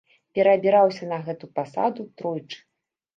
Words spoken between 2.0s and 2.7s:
тройчы.